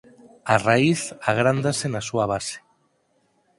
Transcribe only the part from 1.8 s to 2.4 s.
na súa